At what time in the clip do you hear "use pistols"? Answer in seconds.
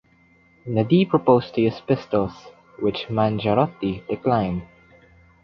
1.61-2.33